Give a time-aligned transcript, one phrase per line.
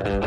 [0.00, 0.24] Hello,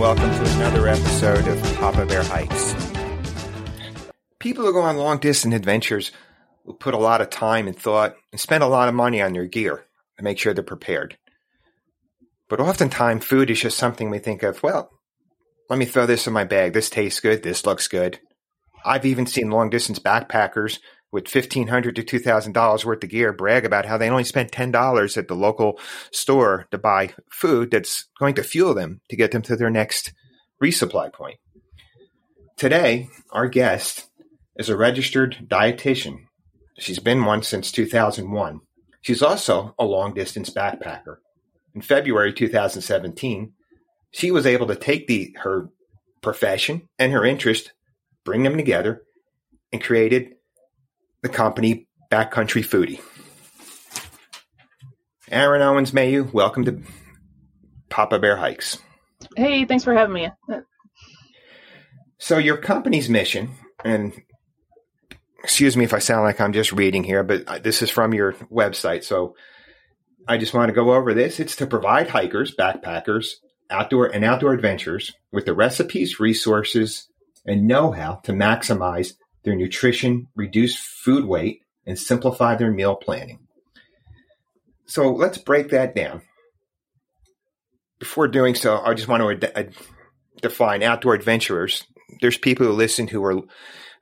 [0.00, 2.74] welcome to another episode of Papa Bear Hikes.
[4.40, 6.10] People who go on long distance adventures
[6.64, 9.32] will put a lot of time and thought and spend a lot of money on
[9.32, 9.84] their gear
[10.16, 11.16] to make sure they're prepared.
[12.48, 14.90] But oftentimes, food is just something we think of, well,
[15.70, 16.72] let me throw this in my bag.
[16.72, 17.44] This tastes good.
[17.44, 18.18] This looks good.
[18.86, 20.78] I've even seen long distance backpackers
[21.12, 25.28] with 1,500 to $2,000 worth of gear brag about how they only spent $10 at
[25.28, 25.78] the local
[26.12, 30.12] store to buy food that's going to fuel them to get them to their next
[30.62, 31.38] resupply point.
[32.56, 34.08] Today, our guest
[34.56, 36.24] is a registered dietitian.
[36.78, 38.60] She's been one since 2001.
[39.02, 41.16] She's also a long distance backpacker.
[41.74, 43.52] In February 2017,
[44.10, 45.68] she was able to take the her
[46.22, 47.72] profession and her interest,
[48.26, 49.04] bring them together,
[49.72, 50.34] and created
[51.22, 53.00] the company Backcountry Foodie.
[55.30, 56.82] Aaron Owens Mayhew, welcome to
[57.88, 58.78] Papa Bear Hikes.
[59.36, 60.28] Hey, thanks for having me.
[62.18, 63.50] So your company's mission,
[63.84, 64.12] and
[65.42, 68.32] excuse me if I sound like I'm just reading here, but this is from your
[68.52, 69.36] website, so
[70.28, 71.38] I just want to go over this.
[71.38, 73.34] It's to provide hikers, backpackers,
[73.70, 77.08] outdoor and outdoor adventures with the recipes, resources,
[77.46, 83.38] and know-how to maximize their nutrition, reduce food weight, and simplify their meal planning.
[84.86, 86.22] So let's break that down.
[87.98, 89.74] Before doing so, I just want to ad- ad-
[90.42, 91.84] define outdoor adventurers.
[92.20, 93.42] There's people who listen who are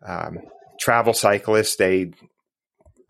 [0.05, 0.39] um,
[0.81, 1.77] travel cyclists.
[1.77, 2.13] They,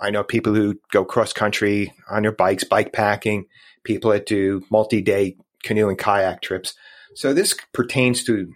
[0.00, 3.46] I know people who go cross country on their bikes, bike packing.
[3.84, 6.74] People that do multi-day canoe and kayak trips.
[7.14, 8.52] So this pertains to,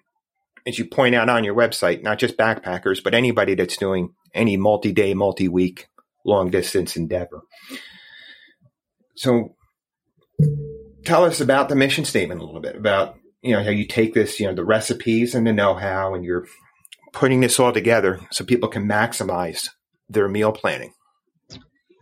[0.69, 4.56] as you point out on your website, not just backpackers, but anybody that's doing any
[4.58, 5.88] multi-day, multi-week,
[6.27, 7.41] long distance endeavor.
[9.16, 9.56] So
[11.05, 14.12] tell us about the mission statement a little bit about, you know, how you take
[14.12, 16.46] this, you know, the recipes and the know-how and you're
[17.14, 19.68] putting this all together so people can maximize
[20.08, 20.92] their meal planning.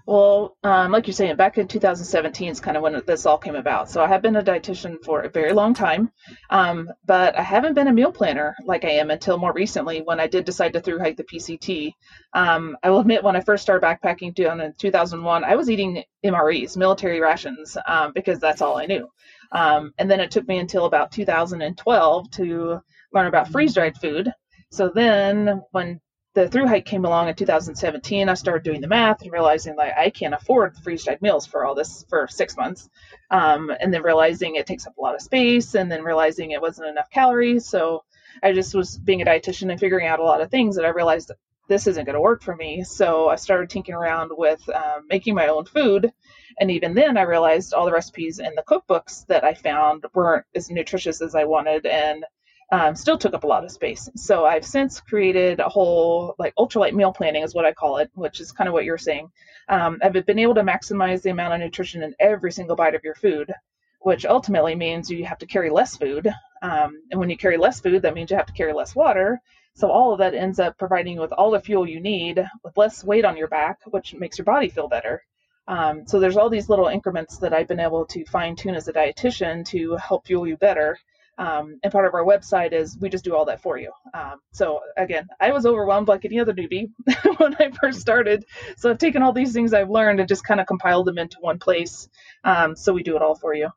[0.06, 3.56] Well, um, like you're saying, back in 2017 is kind of when this all came
[3.56, 3.90] about.
[3.90, 6.12] So I have been a dietitian for a very long time,
[6.50, 10.20] um, but I haven't been a meal planner like I am until more recently when
[10.20, 11.92] I did decide to through hike the PCT.
[12.34, 16.76] Um, I will admit, when I first started backpacking in 2001, I was eating MREs,
[16.76, 19.08] military rations, um, because that's all I knew.
[19.50, 22.80] Um, and then it took me until about 2012 to
[23.12, 24.32] learn about freeze dried food.
[24.70, 26.00] So then, when
[26.36, 29.94] the through hike came along in 2017, I started doing the math and realizing like
[29.96, 32.90] I can't afford freeze dried meals for all this for six months.
[33.30, 36.60] Um, and then realizing it takes up a lot of space and then realizing it
[36.60, 37.66] wasn't enough calories.
[37.66, 38.04] So
[38.42, 40.90] I just was being a dietitian and figuring out a lot of things that I
[40.90, 41.32] realized
[41.68, 42.84] this isn't going to work for me.
[42.84, 46.12] So I started tinkering around with um, making my own food.
[46.60, 50.44] And even then, I realized all the recipes in the cookbooks that I found weren't
[50.54, 51.86] as nutritious as I wanted.
[51.86, 52.26] And
[52.72, 54.08] um, still took up a lot of space.
[54.16, 58.10] So I've since created a whole like ultralight meal planning is what I call it,
[58.14, 59.30] which is kind of what you're saying.
[59.68, 63.04] Um, I've been able to maximize the amount of nutrition in every single bite of
[63.04, 63.52] your food,
[64.00, 66.28] which ultimately means you have to carry less food.
[66.62, 69.40] Um, and when you carry less food, that means you have to carry less water.
[69.74, 72.76] So all of that ends up providing you with all the fuel you need with
[72.76, 75.22] less weight on your back, which makes your body feel better.
[75.68, 78.88] Um, so there's all these little increments that I've been able to fine tune as
[78.88, 80.98] a dietitian to help fuel you better.
[81.38, 83.92] Um, and part of our website is we just do all that for you.
[84.14, 86.90] Um, so again, I was overwhelmed like any other newbie
[87.38, 88.44] when I first started.
[88.76, 91.36] So I've taken all these things I've learned and just kind of compiled them into
[91.40, 92.08] one place.
[92.44, 93.68] Um, so we do it all for you.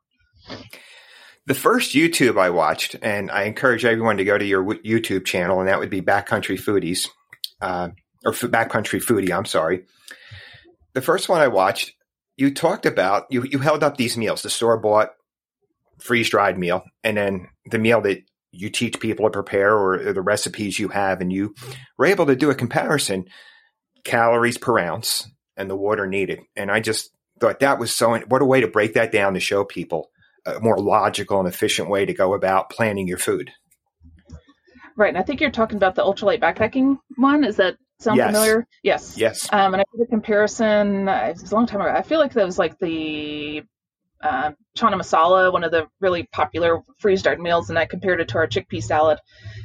[1.46, 5.58] The first YouTube I watched, and I encourage everyone to go to your YouTube channel,
[5.58, 7.08] and that would be Backcountry Foodies,
[7.60, 7.88] uh,
[8.24, 9.36] or Backcountry Foodie.
[9.36, 9.84] I'm sorry.
[10.92, 11.94] The first one I watched,
[12.36, 15.10] you talked about you you held up these meals, the store bought
[16.00, 18.22] freeze dried meal, and then the meal that
[18.52, 21.54] you teach people to prepare or, or the recipes you have, and you
[21.98, 23.24] were able to do a comparison
[24.04, 26.40] calories per ounce and the water needed.
[26.56, 29.40] And I just thought that was so, what a way to break that down to
[29.40, 30.10] show people
[30.46, 33.50] a more logical and efficient way to go about planning your food.
[34.96, 35.10] Right.
[35.10, 37.44] And I think you're talking about the ultralight backpacking one.
[37.44, 38.32] Is that sound yes.
[38.32, 38.66] familiar?
[38.82, 39.16] Yes.
[39.16, 39.48] Yes.
[39.52, 41.08] Um, and I did a comparison.
[41.08, 41.90] It was a long time ago.
[41.90, 43.62] I feel like that was like the
[44.22, 48.28] uh, chana masala, one of the really popular freeze dried meals, and I compared it
[48.28, 49.18] to our chickpea salad.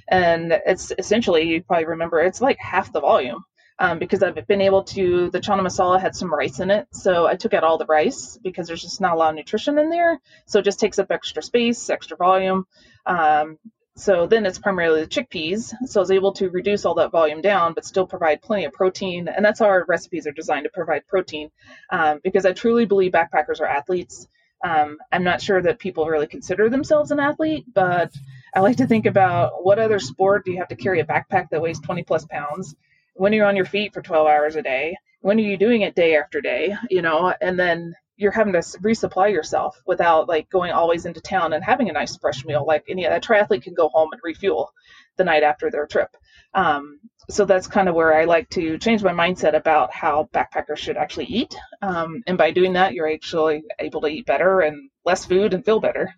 [0.07, 3.43] And it's essentially, you probably remember, it's like half the volume
[3.79, 6.87] um, because I've been able to, the chana masala had some rice in it.
[6.91, 9.77] So I took out all the rice because there's just not a lot of nutrition
[9.77, 10.19] in there.
[10.45, 12.65] So it just takes up extra space, extra volume.
[13.05, 13.57] Um,
[13.97, 15.73] so then it's primarily the chickpeas.
[15.87, 18.73] So I was able to reduce all that volume down, but still provide plenty of
[18.73, 19.29] protein.
[19.29, 21.49] And that's how our recipes are designed to provide protein,
[21.89, 24.27] um, because I truly believe backpackers are athletes.
[24.65, 28.11] Um, I'm not sure that people really consider themselves an athlete, but
[28.51, 31.49] I like to think about what other sport do you have to carry a backpack
[31.51, 32.75] that weighs 20 plus pounds?
[33.13, 35.83] When are you're on your feet for 12 hours a day, when are you doing
[35.83, 36.75] it day after day?
[36.89, 41.53] You know, and then you're having to resupply yourself without like going always into town
[41.53, 42.65] and having a nice fresh meal.
[42.65, 44.73] Like any a triathlete can go home and refuel
[45.17, 46.09] the night after their trip.
[46.55, 46.99] Um,
[47.29, 50.97] so that's kind of where I like to change my mindset about how backpackers should
[50.97, 51.55] actually eat.
[51.81, 55.63] Um, and by doing that, you're actually able to eat better and less food and
[55.63, 56.13] feel better.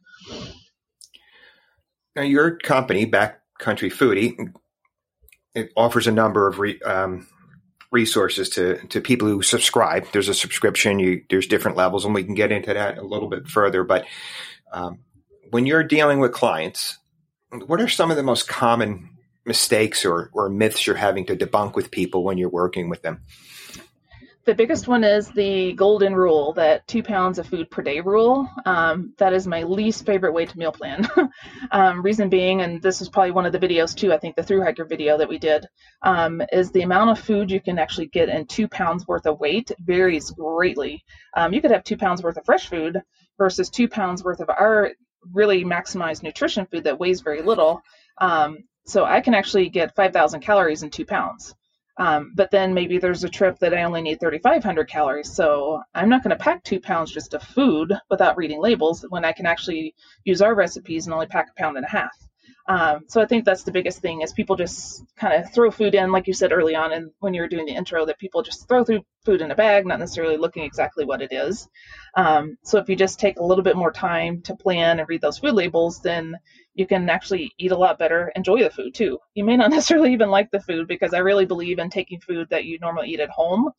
[2.16, 4.54] Now, your company, Backcountry Foodie,
[5.54, 7.28] it offers a number of re, um,
[7.92, 10.08] resources to to people who subscribe.
[10.12, 11.00] There's a subscription.
[11.00, 13.84] You there's different levels, and we can get into that a little bit further.
[13.84, 14.06] But
[14.74, 15.00] um,
[15.52, 16.98] when you're dealing with clients,
[17.52, 19.17] what are some of the most common
[19.48, 23.22] mistakes or, or myths you're having to debunk with people when you're working with them?
[24.48, 28.50] The biggest one is the golden rule, that two pounds of food per day rule.
[28.66, 31.06] Um, that is my least favorite way to meal plan.
[31.74, 34.44] um, reason being, and this is probably one of the videos too, I think the
[34.44, 35.68] through hiker video that we did,
[36.02, 39.38] um, is the amount of food you can actually get in two pounds worth of
[39.38, 41.04] weight varies greatly.
[41.36, 43.02] Um, you could have two pounds worth of fresh food
[43.38, 44.94] versus two pounds worth of our
[45.34, 47.82] really maximized nutrition food that weighs very little.
[48.20, 51.54] Um, so I can actually get 5,000 calories in two pounds.
[52.00, 55.34] Um, but then maybe there's a trip that I only need 3,500 calories.
[55.34, 59.26] So I'm not going to pack two pounds just of food without reading labels when
[59.26, 62.27] I can actually use our recipes and only pack a pound and a half.
[62.68, 65.96] Um, so I think that's the biggest thing is people just kind of throw food
[65.96, 68.42] in, like you said early on, and when you were doing the intro, that people
[68.44, 71.70] just throw through food in a bag, not necessarily looking exactly what it is.
[72.16, 75.22] Um, so if you just take a little bit more time to plan and read
[75.22, 76.36] those food labels, then
[76.76, 79.18] you can actually eat a lot better, enjoy the food too.
[79.34, 82.50] You may not necessarily even like the food because I really believe in taking food
[82.50, 83.72] that you normally eat at home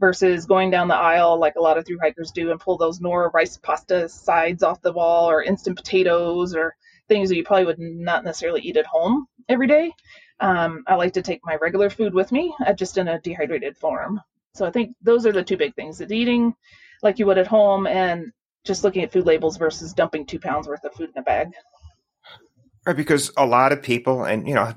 [0.00, 3.00] versus going down the aisle like a lot of through hikers do and pull those
[3.00, 6.74] Knorr rice pasta sides off the wall or instant potatoes or
[7.08, 9.92] things that you probably would not necessarily eat at home every day.
[10.40, 13.76] Um, I like to take my regular food with me, uh, just in a dehydrated
[13.76, 14.20] form.
[14.54, 16.54] So I think those are the two big things: eating
[17.02, 18.32] like you would at home, and
[18.64, 21.48] just looking at food labels versus dumping two pounds worth of food in a bag.
[22.86, 24.74] Right, because a lot of people, and you know,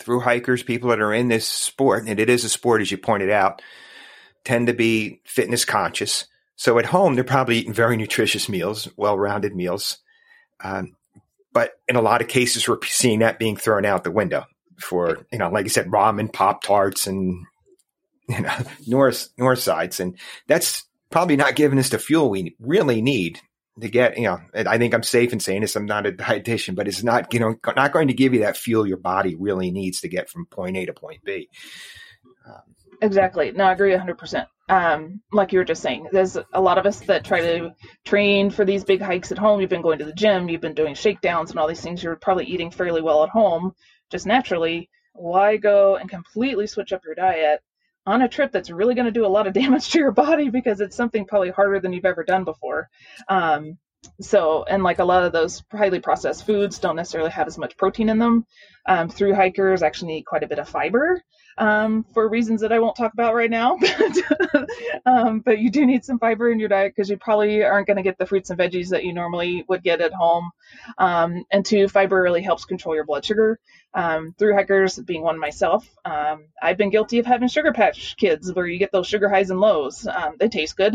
[0.00, 2.98] through hikers, people that are in this sport, and it is a sport, as you
[2.98, 3.62] pointed out,
[4.44, 6.26] tend to be fitness conscious.
[6.56, 9.98] So at home, they're probably eating very nutritious meals, well rounded meals.
[10.62, 10.96] Um,
[11.52, 14.44] but in a lot of cases, we're seeing that being thrown out the window
[14.78, 17.44] for, you know, like you said, ramen, Pop Tarts, and,
[18.28, 18.56] you know,
[18.86, 20.00] Knorr, Knorr sides.
[20.00, 20.16] And
[20.46, 23.40] that's probably not giving us the fuel we really need
[23.80, 25.76] to get, you know, I think I'm safe in saying this.
[25.76, 28.56] I'm not a dietitian, but it's not, you know, not going to give you that
[28.56, 31.48] fuel your body really needs to get from point A to point B.
[32.46, 33.52] Um, exactly.
[33.52, 34.46] No, I agree 100%.
[34.68, 37.74] Um, like you were just saying, there's a lot of us that try to
[38.04, 39.60] train for these big hikes at home.
[39.60, 42.02] You've been going to the gym, you've been doing shakedowns and all these things.
[42.02, 43.72] You're probably eating fairly well at home,
[44.10, 44.88] just naturally.
[45.12, 47.60] Why go and completely switch up your diet
[48.06, 50.48] on a trip that's really going to do a lot of damage to your body
[50.48, 52.88] because it's something probably harder than you've ever done before.
[53.28, 53.76] Um,
[54.20, 57.76] so, and like a lot of those highly processed foods don't necessarily have as much
[57.76, 58.46] protein in them.
[58.86, 61.22] Um, through hikers actually need quite a bit of fiber
[61.58, 63.78] um, for reasons that I won't talk about right now.
[65.06, 67.98] um, but you do need some fiber in your diet because you probably aren't going
[67.98, 70.50] to get the fruits and veggies that you normally would get at home.
[70.96, 73.60] Um, and two, fiber really helps control your blood sugar.
[73.92, 78.52] Um, through hikers, being one myself, um, I've been guilty of having Sour Patch Kids
[78.52, 80.08] where you get those sugar highs and lows.
[80.38, 80.94] They taste good.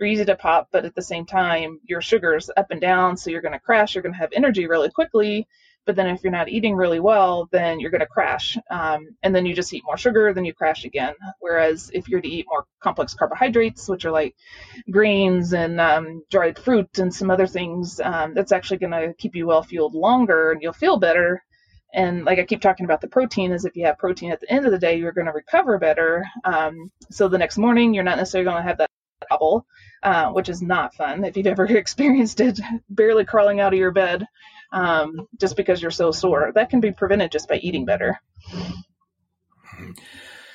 [0.00, 3.28] They're easy to pop, but at the same time, your sugar's up and down, so
[3.28, 3.94] you're going to crash.
[3.94, 5.46] You're going to have energy really quickly,
[5.84, 8.56] but then if you're not eating really well, then you're going to crash.
[8.70, 11.12] Um, and then you just eat more sugar, then you crash again.
[11.40, 14.34] Whereas if you're to eat more complex carbohydrates, which are like
[14.90, 19.36] grains and um, dried fruit and some other things, um, that's actually going to keep
[19.36, 21.44] you well fueled longer and you'll feel better.
[21.92, 24.50] And like I keep talking about the protein, is if you have protein at the
[24.50, 26.24] end of the day, you're going to recover better.
[26.42, 28.88] Um, so the next morning, you're not necessarily going to have that
[30.02, 33.90] uh, which is not fun if you've ever experienced it, barely crawling out of your
[33.92, 34.26] bed
[34.72, 36.52] um, just because you're so sore.
[36.54, 38.20] That can be prevented just by eating better.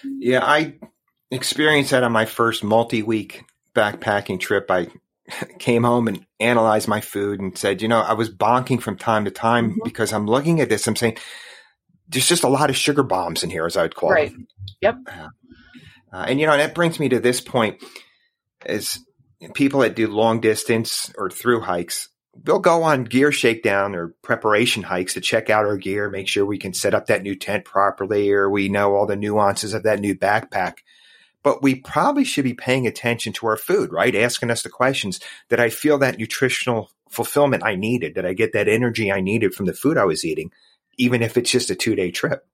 [0.04, 0.76] Yeah, I
[1.32, 4.70] experienced that on my first multi week backpacking trip.
[4.70, 4.88] I
[5.60, 9.26] came home and analyzed my food and said, you know, I was bonking from time
[9.26, 9.80] to time mm-hmm.
[9.84, 10.88] because I'm looking at this.
[10.88, 11.18] I'm saying,
[12.08, 14.14] there's just a lot of sugar bombs in here, as I would call it.
[14.14, 14.34] right.
[14.82, 14.96] Yep.
[16.14, 17.84] Uh, and, you know, that brings me to this point
[18.66, 19.00] is
[19.54, 22.10] people that do long distance or through hikes
[22.44, 26.46] we'll go on gear shakedown or preparation hikes to check out our gear, make sure
[26.46, 29.84] we can set up that new tent properly, or we know all the nuances of
[29.84, 30.78] that new backpack.
[31.44, 34.16] But we probably should be paying attention to our food, right?
[34.16, 35.20] Asking us the questions
[35.50, 38.16] that I feel that nutritional fulfillment I needed?
[38.16, 40.52] Did I get that energy I needed from the food I was eating,
[40.98, 42.46] even if it's just a two day trip?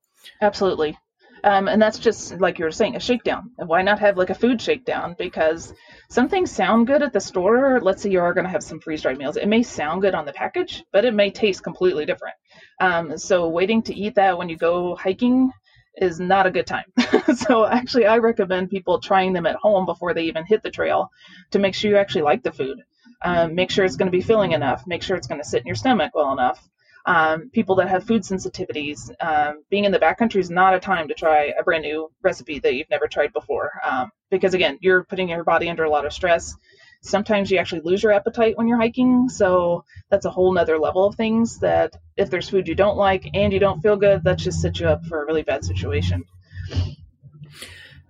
[0.41, 0.97] Absolutely.
[1.43, 3.51] Um, and that's just like you were saying, a shakedown.
[3.55, 5.15] Why not have like a food shakedown?
[5.17, 5.74] Because
[6.10, 7.79] some things sound good at the store.
[7.81, 9.38] Let's say you are going to have some freeze dried meals.
[9.38, 12.36] It may sound good on the package, but it may taste completely different.
[12.79, 15.51] Um, so waiting to eat that when you go hiking
[15.98, 16.86] is not a good time.
[17.36, 21.10] so actually, I recommend people trying them at home before they even hit the trail
[21.51, 22.81] to make sure you actually like the food.
[23.24, 24.83] Um, make sure it's going to be filling enough.
[24.88, 26.67] Make sure it's going to sit in your stomach well enough
[27.05, 29.10] um, people that have food sensitivities.
[29.20, 32.60] Um, being in the backcountry is not a time to try a brand new recipe
[32.60, 36.05] that you've never tried before, um, because again, you're putting your body under a lot
[36.05, 36.55] of stress.
[37.03, 41.05] Sometimes you actually lose your appetite when you're hiking, so that's a whole nother level
[41.05, 41.60] of things.
[41.60, 44.79] That if there's food you don't like and you don't feel good, that just sets
[44.79, 46.24] you up for a really bad situation.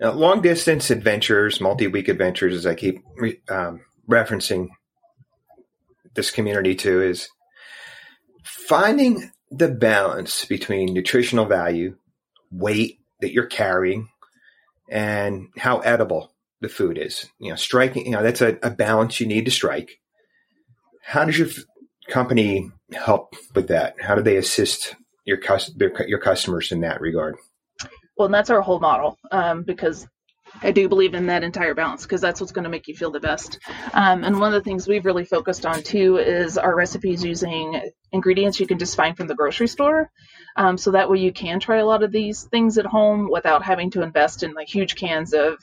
[0.02, 4.70] Now, long distance adventures, multi week adventures, as I keep re- um, referencing
[6.16, 7.30] this community to, is
[8.44, 11.98] finding the balance between nutritional value,
[12.52, 14.10] weight that you're carrying,
[14.90, 17.26] and how edible the food is.
[17.40, 20.00] You know, striking, you know, that's a, a balance you need to strike.
[21.04, 21.66] How does your f-
[22.08, 23.96] company help with that?
[24.02, 24.96] How do they assist
[25.26, 27.36] your, cus- their, your customers in that regard?
[28.18, 30.08] Well, and that's our whole model um, because
[30.62, 33.12] I do believe in that entire balance because that's what's going to make you feel
[33.12, 33.60] the best.
[33.94, 37.92] Um, and one of the things we've really focused on too is our recipes using
[38.12, 40.10] ingredients you can just find from the grocery store.
[40.56, 43.64] Um, so that way you can try a lot of these things at home without
[43.64, 45.58] having to invest in like huge cans of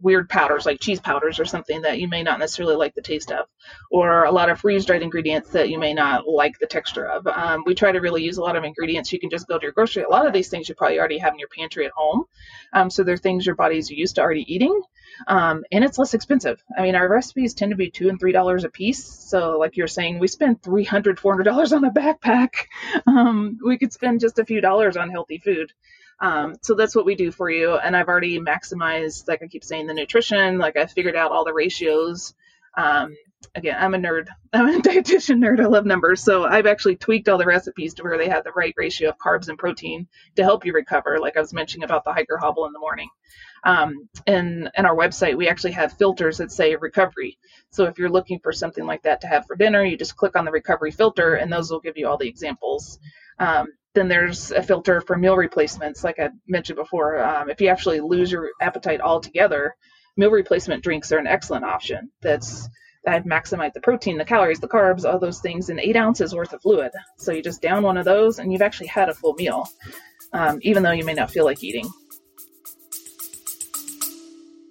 [0.00, 3.32] weird powders like cheese powders or something that you may not necessarily like the taste
[3.32, 3.46] of,
[3.90, 7.26] or a lot of freeze dried ingredients that you may not like the texture of.
[7.26, 9.62] Um, we try to really use a lot of ingredients you can just go to
[9.62, 10.02] your grocery.
[10.02, 12.24] A lot of these things you probably already have in your pantry at home.
[12.72, 14.80] Um, so they're things your body's used to already eating.
[15.26, 16.62] Um, and it's less expensive.
[16.76, 19.02] I mean, our recipes tend to be two and three dollars a piece.
[19.02, 22.50] So, like you're saying, we spend three hundred, four hundred dollars on a backpack.
[23.06, 25.72] Um, we could spend just a few dollars on healthy food.
[26.20, 27.76] Um, so that's what we do for you.
[27.76, 30.58] And I've already maximized, like I keep saying, the nutrition.
[30.58, 32.34] Like I figured out all the ratios.
[32.76, 33.16] Um,
[33.54, 34.28] again, I'm a nerd.
[34.52, 35.60] I'm a dietitian nerd.
[35.60, 36.22] I love numbers.
[36.22, 39.18] So I've actually tweaked all the recipes to where they have the right ratio of
[39.18, 40.06] carbs and protein
[40.36, 41.18] to help you recover.
[41.20, 43.10] Like I was mentioning about the hiker hobble in the morning.
[43.64, 47.38] Um, and in our website, we actually have filters that say recovery.
[47.70, 50.36] So if you're looking for something like that to have for dinner, you just click
[50.36, 52.98] on the recovery filter, and those will give you all the examples.
[53.38, 57.22] Um, then there's a filter for meal replacements, like I mentioned before.
[57.22, 59.74] Um, if you actually lose your appetite altogether,
[60.16, 62.10] meal replacement drinks are an excellent option.
[62.20, 62.68] That's
[63.06, 66.52] I've maximized the protein, the calories, the carbs, all those things in eight ounces worth
[66.52, 66.90] of fluid.
[67.18, 69.68] So you just down one of those, and you've actually had a full meal,
[70.32, 71.88] um, even though you may not feel like eating.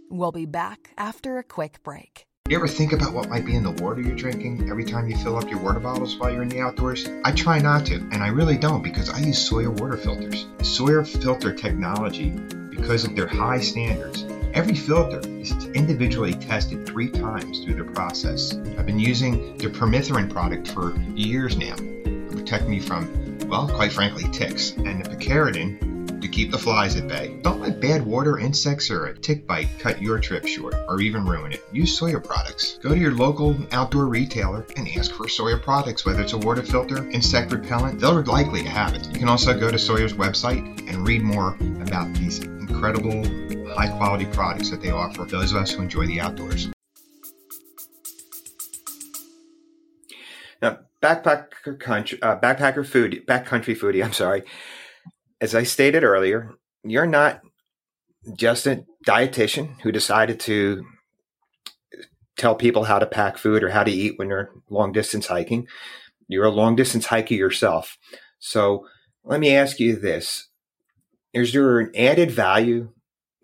[0.09, 2.25] We'll be back after a quick break.
[2.47, 5.17] You ever think about what might be in the water you're drinking every time you
[5.17, 7.09] fill up your water bottles while you're in the outdoors?
[7.23, 10.45] I try not to, and I really don't because I use Sawyer water filters.
[10.61, 12.29] Sawyer filter technology,
[12.69, 18.55] because of their high standards, every filter is individually tested three times through the process.
[18.77, 23.91] I've been using the permethrin product for years now to protect me from, well, quite
[23.91, 25.94] frankly, ticks, and the picaridin
[26.25, 27.37] to keep the flies at bay.
[27.43, 31.23] Don't let bad water, insects, or a tick bite cut your trip short or even
[31.23, 31.63] ruin it.
[31.71, 32.79] Use Sawyer products.
[32.81, 36.63] Go to your local outdoor retailer and ask for Sawyer products, whether it's a water
[36.63, 39.07] filter, insect repellent, they're likely to have it.
[39.13, 43.23] You can also go to Sawyer's website and read more about these incredible
[43.75, 46.69] high quality products that they offer those of us who enjoy the outdoors.
[50.61, 54.03] Now, backpacker country, uh, backpacker food, backcountry foodie.
[54.03, 54.43] I'm sorry
[55.45, 57.41] as I stated earlier, you're not
[58.35, 60.83] just a dietitian who decided to
[62.35, 65.67] tell people how to pack food or how to eat when they're long distance hiking.
[66.27, 67.95] You're a long distance hiker yourself.
[68.39, 68.87] So
[69.23, 70.49] let me ask you this.
[71.31, 72.89] Is there an added value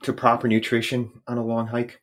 [0.02, 2.01] to proper nutrition on a long hike?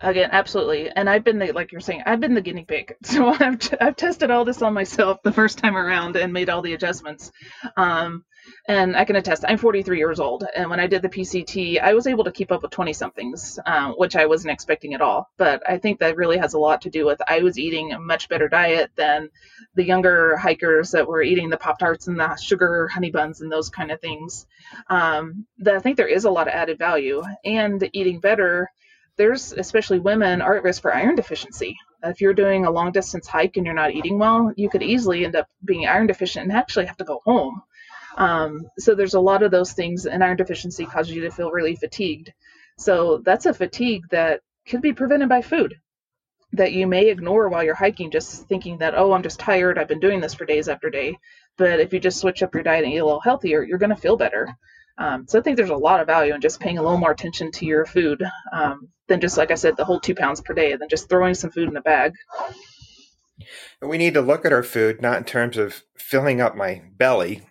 [0.00, 0.90] Again, absolutely.
[0.90, 2.94] And I've been the, like you're saying, I've been the guinea pig.
[3.04, 6.50] So I've, t- I've tested all this on myself the first time around and made
[6.50, 7.32] all the adjustments.
[7.78, 8.24] Um,
[8.68, 10.44] and I can attest, I'm 43 years old.
[10.54, 13.58] And when I did the PCT, I was able to keep up with 20 somethings,
[13.64, 15.30] um, which I wasn't expecting at all.
[15.38, 17.98] But I think that really has a lot to do with I was eating a
[17.98, 19.30] much better diet than
[19.76, 23.50] the younger hikers that were eating the Pop Tarts and the sugar honey buns and
[23.50, 24.46] those kind of things.
[24.88, 27.22] Um, that I think there is a lot of added value.
[27.44, 28.70] And eating better
[29.16, 31.76] there's especially women are at risk for iron deficiency.
[32.02, 35.24] If you're doing a long distance hike and you're not eating well, you could easily
[35.24, 37.62] end up being iron deficient and actually have to go home.
[38.16, 41.50] Um, so there's a lot of those things, and iron deficiency causes you to feel
[41.50, 42.32] really fatigued.
[42.78, 45.74] So that's a fatigue that could be prevented by food
[46.52, 49.78] that you may ignore while you're hiking, just thinking that, oh, I'm just tired.
[49.78, 51.18] I've been doing this for days after day.
[51.58, 53.90] But if you just switch up your diet and eat a little healthier, you're going
[53.90, 54.56] to feel better.
[54.98, 57.10] Um, so I think there's a lot of value in just paying a little more
[57.10, 60.54] attention to your food um, than just, like I said, the whole two pounds per
[60.54, 62.12] day, and then just throwing some food in a bag.
[63.82, 67.42] We need to look at our food not in terms of filling up my belly,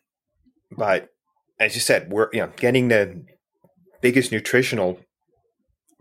[0.72, 1.10] but
[1.60, 3.26] as you said, we're you know getting the
[4.02, 5.00] biggest nutritional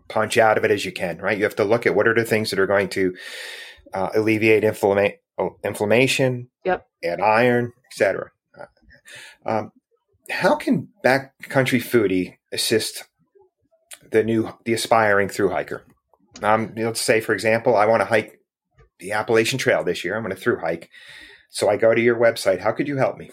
[0.07, 1.37] punch out of it as you can, right?
[1.37, 3.15] You have to look at what are the things that are going to
[3.93, 6.87] uh, alleviate inflama- oh, inflammation, yep.
[7.03, 8.31] add iron, etc.
[8.59, 8.65] Uh,
[9.45, 9.71] um,
[10.29, 13.05] how can backcountry foodie assist
[14.11, 15.83] the new the aspiring through hiker?
[16.41, 18.39] Um, let's say, for example, I want to hike
[18.99, 20.15] the Appalachian Trail this year.
[20.15, 20.89] I'm going to through hike,
[21.49, 22.59] so I go to your website.
[22.59, 23.31] How could you help me?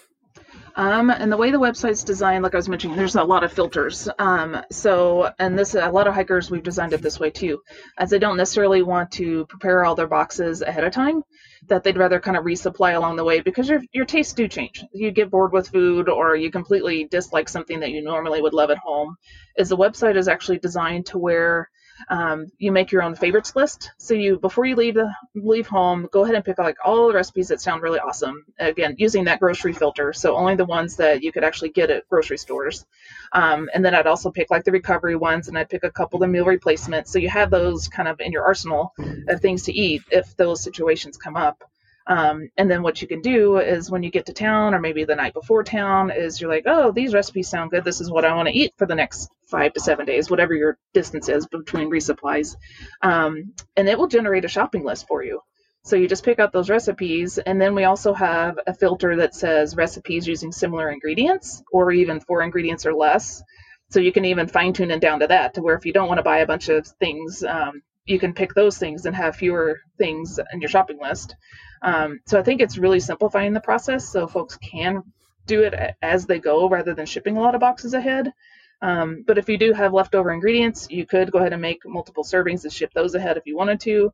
[0.75, 3.53] Um, and the way the website's designed, like I was mentioning, there's a lot of
[3.53, 4.09] filters.
[4.19, 7.61] Um, so, and this, a lot of hikers, we've designed it this way too,
[7.99, 11.23] as they don't necessarily want to prepare all their boxes ahead of time,
[11.69, 14.85] that they'd rather kind of resupply along the way because your, your tastes do change.
[14.93, 18.71] You get bored with food or you completely dislike something that you normally would love
[18.71, 19.17] at home.
[19.57, 21.71] Is the website is actually designed to where
[22.09, 23.93] um, you make your own favorites list.
[23.99, 27.15] So you before you leave the leave home, go ahead and pick like all the
[27.15, 28.45] recipes that sound really awesome.
[28.59, 32.09] Again, using that grocery filter, so only the ones that you could actually get at
[32.09, 32.87] grocery stores.
[33.33, 36.23] Um, and then I'd also pick like the recovery ones, and I'd pick a couple
[36.23, 37.11] of meal replacements.
[37.11, 38.93] So you have those kind of in your arsenal
[39.29, 41.63] of things to eat if those situations come up.
[42.07, 45.05] Um, and then what you can do is when you get to town or maybe
[45.05, 47.85] the night before town is you're like, oh, these recipes sound good.
[47.85, 50.55] This is what I want to eat for the next five to seven days, whatever
[50.55, 52.57] your distance is between resupplies.
[53.03, 55.41] Um, and it will generate a shopping list for you.
[55.85, 59.35] So you just pick out those recipes, and then we also have a filter that
[59.35, 63.43] says recipes using similar ingredients or even four ingredients or less.
[63.91, 66.07] So you can even fine tune it down to that, to where if you don't
[66.07, 69.37] want to buy a bunch of things, um, you can pick those things and have
[69.37, 71.37] fewer things in your shopping list.
[71.83, 75.03] Um, so I think it's really simplifying the process so folks can
[75.47, 78.33] do it as they go rather than shipping a lot of boxes ahead.
[78.81, 82.25] Um, but if you do have leftover ingredients, you could go ahead and make multiple
[82.25, 84.13] servings and ship those ahead if you wanted to.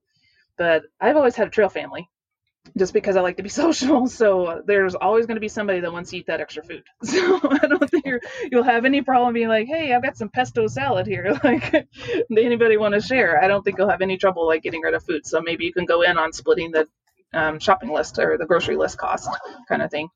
[0.56, 2.08] But I've always had a trail family
[2.76, 4.06] just because I like to be social.
[4.06, 6.84] So there's always going to be somebody that wants to eat that extra food.
[7.02, 8.20] So I don't think you
[8.52, 11.38] will have any problem being like, hey, I've got some pesto salad here.
[11.44, 11.88] Like,
[12.36, 13.42] anybody want to share?
[13.42, 15.26] I don't think you'll have any trouble like getting rid of food.
[15.26, 16.86] So maybe you can go in on splitting the
[17.32, 19.28] um, shopping list or the grocery list cost
[19.68, 20.08] kind of thing.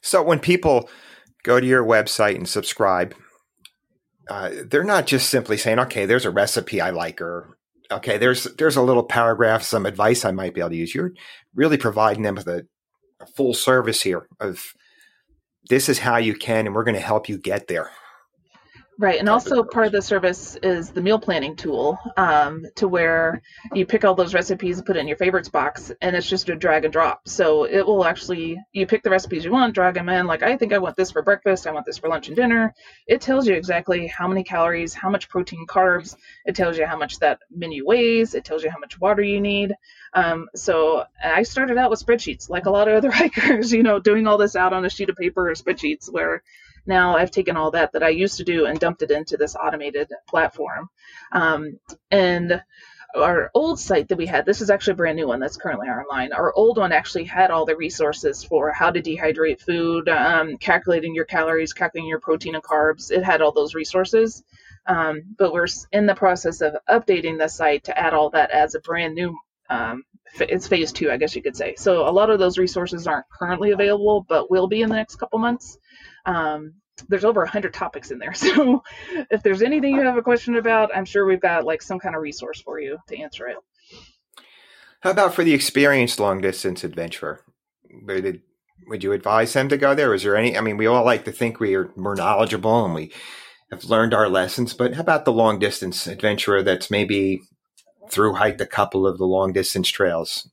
[0.00, 0.88] So when people
[1.42, 3.14] go to your website and subscribe,
[4.28, 7.58] uh, they're not just simply saying, "Okay, there's a recipe I like," or
[7.90, 11.12] "Okay, there's there's a little paragraph, some advice I might be able to use." You're
[11.54, 12.66] really providing them with a,
[13.20, 14.74] a full service here of
[15.68, 17.90] this is how you can, and we're going to help you get there.
[18.96, 23.42] Right, and also part of the service is the meal planning tool, um, to where
[23.72, 26.48] you pick all those recipes and put it in your favorites box, and it's just
[26.48, 27.26] a drag and drop.
[27.26, 30.28] So it will actually you pick the recipes you want, drag them in.
[30.28, 32.72] Like I think I want this for breakfast, I want this for lunch and dinner.
[33.08, 36.14] It tells you exactly how many calories, how much protein, carbs.
[36.46, 38.34] It tells you how much that menu weighs.
[38.34, 39.74] It tells you how much water you need.
[40.12, 43.98] Um, so I started out with spreadsheets, like a lot of other hikers, you know,
[43.98, 46.44] doing all this out on a sheet of paper or spreadsheets where
[46.86, 49.56] now I've taken all that that I used to do and dumped it into this
[49.56, 50.88] automated platform.
[51.32, 51.78] Um,
[52.10, 52.62] and
[53.14, 55.88] our old site that we had, this is actually a brand new one that's currently
[55.88, 56.32] online.
[56.32, 61.14] Our old one actually had all the resources for how to dehydrate food, um, calculating
[61.14, 63.12] your calories, calculating your protein and carbs.
[63.12, 64.42] It had all those resources.
[64.86, 68.74] Um, but we're in the process of updating the site to add all that as
[68.74, 69.38] a brand new
[69.70, 70.04] um,
[70.40, 71.74] it's phase two, I guess you could say.
[71.76, 75.16] So a lot of those resources aren't currently available, but will be in the next
[75.16, 75.78] couple months.
[76.26, 76.74] Um,
[77.08, 78.32] there's over 100 topics in there.
[78.44, 78.82] So
[79.30, 82.14] if there's anything you have a question about, I'm sure we've got like some kind
[82.14, 83.56] of resource for you to answer it.
[85.00, 87.40] How about for the experienced long distance adventurer?
[87.90, 88.42] Would,
[88.88, 90.14] would you advise them to go there?
[90.14, 90.56] Is there any?
[90.56, 93.12] I mean, we all like to think we are more knowledgeable and we
[93.70, 97.42] have learned our lessons, but how about the long distance adventurer that's maybe
[98.10, 100.48] through hiked a couple of the long distance trails?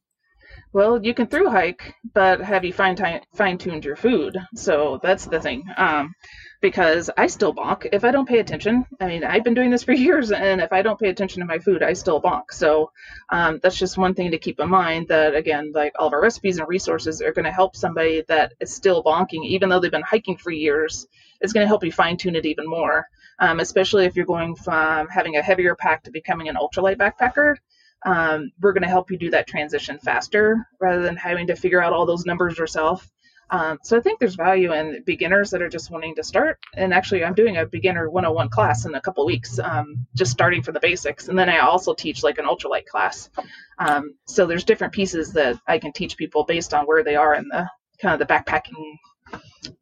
[0.74, 2.96] Well, you can through hike, but have you fine
[3.36, 4.38] fine tuned your food?
[4.56, 5.66] So that's the thing.
[5.76, 6.16] Um,
[6.62, 8.86] because I still bonk if I don't pay attention.
[9.02, 11.46] I mean, I've been doing this for years, and if I don't pay attention to
[11.46, 12.52] my food, I still bonk.
[12.52, 12.92] So
[13.32, 15.10] um, that's just one thing to keep in mind.
[15.10, 18.54] That again, like all of our recipes and resources are going to help somebody that
[18.62, 21.06] is still bonking, even though they've been hiking for years.
[21.42, 23.08] It's going to help you fine tune it even more,
[23.40, 27.58] um, especially if you're going from having a heavier pack to becoming an ultralight backpacker
[28.06, 31.82] um, we're going to help you do that transition faster rather than having to figure
[31.82, 33.10] out all those numbers yourself.
[33.52, 36.58] Um, so I think there's value in beginners that are just wanting to start.
[36.76, 40.64] And actually, I'm doing a beginner 101 class in a couple weeks, um, just starting
[40.64, 41.28] from the basics.
[41.28, 43.30] And then I also teach like an ultralight class.
[43.78, 47.36] Um, so there's different pieces that I can teach people based on where they are
[47.36, 47.68] in the
[48.02, 48.96] kind of the backpacking,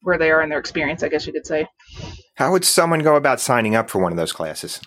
[0.02, 1.68] where they are in their experience, I guess you could say.
[2.36, 4.82] How would someone go about signing up for one of those classes?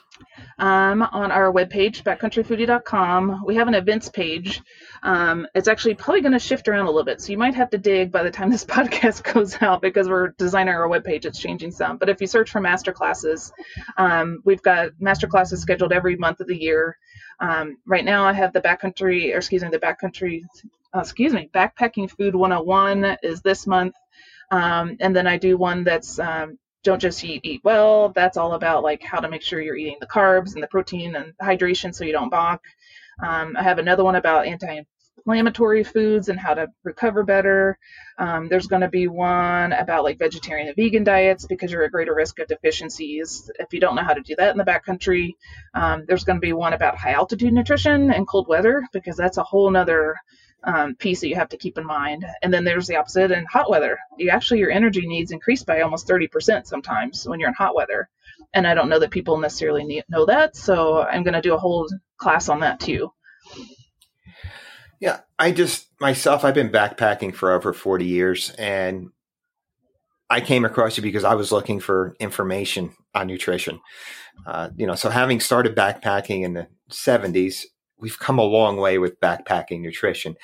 [0.58, 3.42] Um, on our webpage, backcountryfoodie.com.
[3.46, 4.62] We have an events page.
[5.02, 7.70] Um, it's actually probably going to shift around a little bit, so you might have
[7.70, 11.24] to dig by the time this podcast goes out because we're designing our webpage.
[11.24, 11.96] It's changing some.
[11.96, 13.52] But if you search for master classes,
[13.96, 16.96] um, we've got master classes scheduled every month of the year.
[17.40, 20.42] Um, right now, I have the backcountry, or excuse me, the backcountry,
[20.94, 23.94] uh, excuse me, backpacking food 101 is this month.
[24.52, 28.10] Um, and then I do one that's um, don't just eat eat well.
[28.14, 31.16] That's all about like how to make sure you're eating the carbs and the protein
[31.16, 32.58] and hydration so you don't bonk
[33.22, 37.78] um, i have another one about anti-inflammatory foods and how to recover better.
[38.18, 41.92] Um, there's going to be one about like vegetarian and vegan diets because you're at
[41.92, 45.30] greater risk of deficiencies if you don't know how to do that in the backcountry.
[45.74, 49.38] Um, there's going to be one about high altitude nutrition and cold weather because that's
[49.38, 50.16] a whole nother
[50.64, 52.24] um, piece that you have to keep in mind.
[52.42, 53.98] And then there's the opposite in hot weather.
[54.16, 58.08] You actually your energy needs increase by almost 30% sometimes when you're in hot weather.
[58.54, 61.54] And I don't know that people necessarily need, know that, so I'm going to do
[61.54, 63.12] a whole class on that too.
[65.00, 69.08] Yeah, I just myself I've been backpacking for over 40 years and
[70.30, 73.80] I came across you because I was looking for information on nutrition.
[74.46, 77.64] Uh, you know, so having started backpacking in the 70s,
[78.02, 80.36] we've come a long way with backpacking nutrition.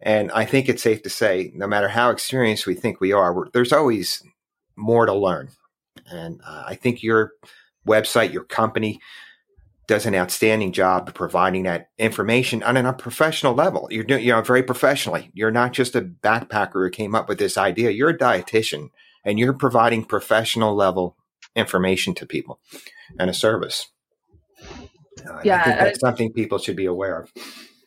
[0.00, 3.48] And I think it's safe to say, no matter how experienced we think we are,
[3.52, 4.22] there's always
[4.76, 5.48] more to learn.
[6.08, 7.32] And uh, I think your
[7.88, 9.00] website, your company,
[9.86, 13.88] does an outstanding job of providing that information on a professional level.
[13.90, 15.30] You're doing, you know, very professionally.
[15.32, 17.90] You're not just a backpacker who came up with this idea.
[17.90, 18.90] You're a dietitian,
[19.24, 21.16] and you're providing professional level
[21.54, 22.60] information to people
[23.18, 23.88] and a service.
[25.24, 27.32] Uh, yeah, I think that's I, something people should be aware of.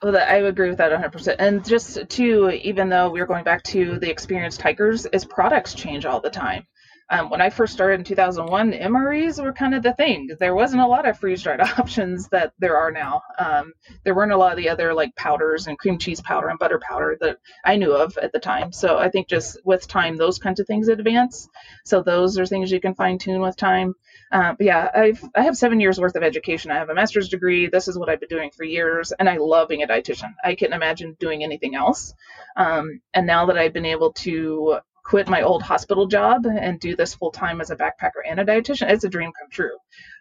[0.02, 1.36] Well, I agree with that 100%.
[1.40, 5.74] And just to, even though we are going back to the experienced hikers, is products
[5.74, 6.66] change all the time.
[7.12, 10.30] Um, when I first started in 2001, MREs were kind of the thing.
[10.40, 13.22] There wasn't a lot of freeze dried options that there are now.
[13.40, 16.60] Um, there weren't a lot of the other like powders and cream cheese powder and
[16.60, 18.72] butter powder that I knew of at the time.
[18.72, 21.50] So I think just with time, those kinds of things advance.
[21.84, 23.96] So those are things you can fine tune with time.
[24.32, 26.72] Uh, but yeah, I've I have seven years worth of education.
[26.72, 27.68] I have a master's degree.
[27.68, 30.34] This is what I've been doing for years, and I love being a dietitian.
[30.44, 32.14] I couldn't imagine doing anything else.
[32.56, 36.96] Um, and now that I've been able to quit my old hospital job and do
[36.96, 39.76] this full time as a backpacker and a dietitian, it's a dream come true.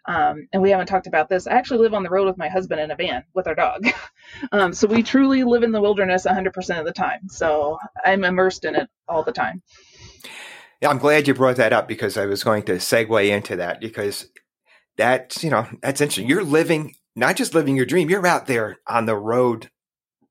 [0.05, 1.45] Um, and we haven't talked about this.
[1.45, 3.85] I actually live on the road with my husband in a van with our dog.
[4.51, 7.29] um, so we truly live in the wilderness 100% of the time.
[7.29, 9.61] So I'm immersed in it all the time.
[10.81, 13.81] Yeah, I'm glad you brought that up because I was going to segue into that
[13.81, 14.27] because
[14.97, 16.29] that's, you know, that's interesting.
[16.29, 19.69] You're living, not just living your dream, you're out there on the road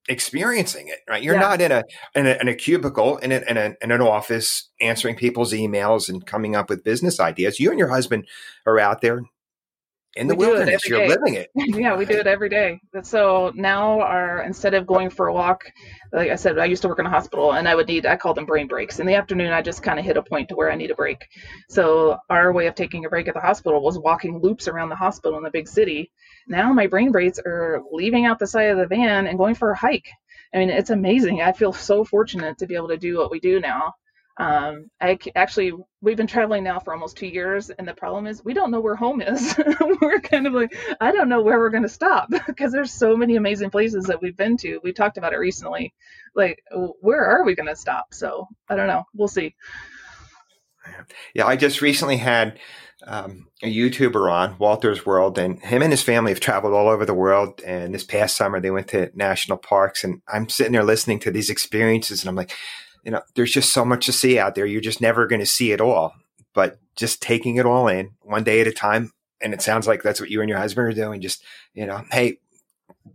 [0.09, 1.23] experiencing it, right?
[1.23, 1.41] You're yeah.
[1.41, 1.85] not in a,
[2.15, 6.09] in a, in a cubicle in, a, in, a, in an office answering people's emails
[6.09, 7.61] and coming up with business ideas.
[7.61, 8.27] You and your husband
[8.65, 9.23] are out there
[10.19, 10.87] in the we wilderness.
[10.87, 11.09] You're day.
[11.09, 11.51] living it.
[11.55, 12.81] yeah, we do it every day.
[13.03, 15.65] So now, our instead of going for a walk,
[16.13, 18.17] like I said, I used to work in a hospital, and I would need I
[18.17, 18.99] call them brain breaks.
[18.99, 20.95] In the afternoon, I just kind of hit a point to where I need a
[20.95, 21.29] break.
[21.69, 24.97] So our way of taking a break at the hospital was walking loops around the
[24.97, 26.11] hospital in the big city.
[26.49, 29.71] Now my brain breaks are leaving out the side of the van and going for
[29.71, 30.09] a hike.
[30.55, 31.43] I mean, it's amazing.
[31.43, 33.95] I feel so fortunate to be able to do what we do now.
[34.39, 38.45] Um, I actually we've been traveling now for almost two years, and the problem is
[38.45, 39.59] we don't know where home is.
[40.01, 43.17] we're kind of like I don't know where we're going to stop because there's so
[43.17, 44.79] many amazing places that we've been to.
[44.83, 45.93] We talked about it recently.
[46.37, 46.63] Like,
[47.01, 48.15] where are we going to stop?
[48.15, 49.05] So I don't know.
[49.13, 49.57] We'll see.
[51.35, 52.59] Yeah, I just recently had
[53.07, 57.05] um, a YouTuber on Walter's World, and him and his family have traveled all over
[57.05, 57.61] the world.
[57.67, 61.33] And this past summer, they went to national parks, and I'm sitting there listening to
[61.33, 62.53] these experiences, and I'm like
[63.09, 64.67] you know, there's just so much to see out there.
[64.67, 66.13] You're just never going to see it all.
[66.53, 69.13] But just taking it all in one day at a time.
[69.41, 71.23] And it sounds like that's what you and your husband are doing.
[71.23, 71.43] Just,
[71.73, 72.37] you know, hey,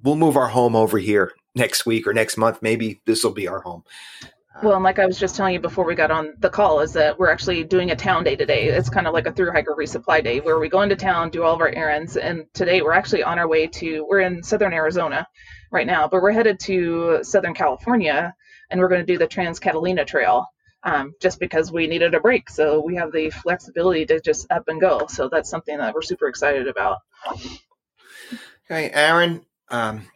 [0.02, 2.64] we'll move our home over here next week or next month.
[2.64, 3.84] Maybe this will be our home.
[4.24, 6.80] Uh, well, and like I was just telling you before we got on the call,
[6.80, 8.70] is that we're actually doing a town day today.
[8.70, 11.44] It's kind of like a through hiker resupply day where we go into town, do
[11.44, 14.08] all of our errands, and today we're actually on our way to.
[14.10, 15.28] We're in southern Arizona
[15.72, 18.34] right now, but we're headed to Southern California
[18.74, 20.48] and we're going to do the Trans Catalina Trail
[20.82, 22.50] um, just because we needed a break.
[22.50, 25.06] So we have the flexibility to just up and go.
[25.08, 26.98] So that's something that we're super excited about.
[28.66, 29.46] Okay, Aaron.
[29.70, 30.08] Um,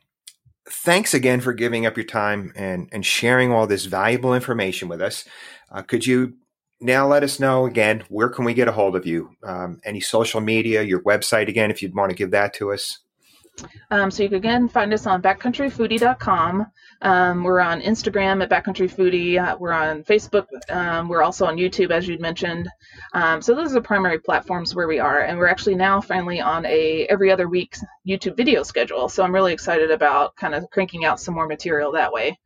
[0.67, 5.01] thanks again for giving up your time and, and sharing all this valuable information with
[5.01, 5.23] us.
[5.71, 6.33] Uh, could you
[6.81, 9.29] now let us know again where can we get a hold of you?
[9.43, 12.97] Um, any social media, your website again, if you'd want to give that to us.
[13.89, 16.67] Um, so you can again find us on backcountryfoodie.com.
[17.01, 19.39] Um, we're on Instagram at backcountryfoodie.
[19.41, 20.47] Uh, we're on Facebook.
[20.69, 22.67] Um, we're also on YouTube, as you'd mentioned.
[23.13, 26.41] Um, so those are the primary platforms where we are, and we're actually now finally
[26.41, 27.75] on a every other week
[28.07, 29.09] YouTube video schedule.
[29.09, 32.39] So I'm really excited about kind of cranking out some more material that way.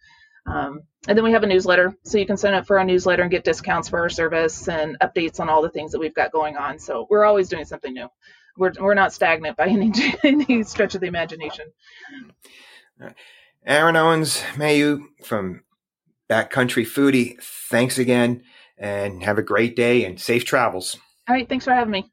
[0.45, 3.23] Um, and then we have a newsletter, so you can sign up for our newsletter
[3.23, 6.31] and get discounts for our service and updates on all the things that we've got
[6.31, 6.77] going on.
[6.77, 8.07] So we're always doing something new
[8.57, 9.91] we're we're not stagnant by any
[10.23, 11.65] any stretch of the imagination.
[13.65, 15.63] Aaron Owens Mayhew from
[16.29, 18.43] Backcountry Foodie, thanks again
[18.81, 20.97] and have a great day and safe travels.
[21.29, 22.11] All right, thanks for having me.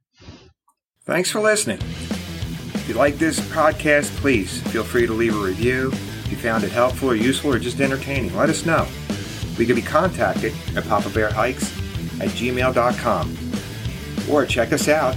[1.05, 1.79] Thanks for listening.
[1.79, 5.91] If you like this podcast, please feel free to leave a review.
[5.91, 8.87] If you found it helpful or useful or just entertaining, let us know.
[9.59, 11.73] We can be contacted at Papa Bear Hikes
[12.21, 13.37] at gmail.com
[14.31, 15.17] or check us out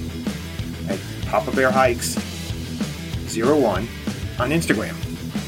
[1.32, 2.18] Papa Bear Hikes
[3.34, 3.88] 01
[4.38, 4.92] on Instagram.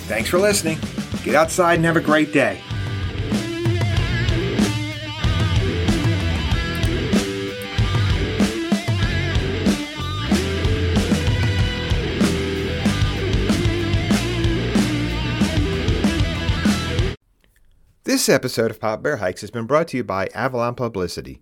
[0.07, 0.79] Thanks for listening.
[1.25, 2.61] Get outside and have a great day.
[18.05, 21.41] This episode of Pop Bear Hikes has been brought to you by Avalon Publicity.